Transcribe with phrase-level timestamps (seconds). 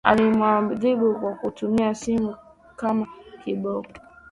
[0.03, 2.35] Alimwadhibu kwa kutumia simu
[2.75, 3.07] kama
[3.43, 3.89] kiboko.